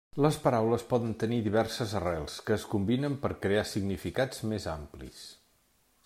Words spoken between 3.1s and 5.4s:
per crear significats més amplis.